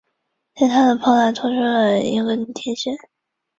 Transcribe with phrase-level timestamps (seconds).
[0.55, 2.95] 在它的炮塔上多出了一根天线。